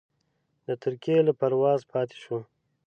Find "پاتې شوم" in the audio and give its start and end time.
1.93-2.43